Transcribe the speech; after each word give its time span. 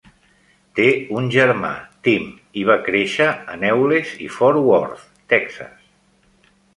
Té 0.77 0.85
un 1.17 1.27
germà, 1.35 1.69
Tim, 2.07 2.25
i 2.61 2.63
va 2.69 2.77
créixer 2.87 3.27
en 3.57 3.65
Euless 3.73 4.15
i 4.29 4.31
Fort 4.39 4.63
Worth, 4.71 5.05
Texas. 5.35 6.53